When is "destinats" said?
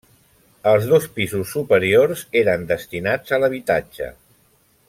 2.75-3.37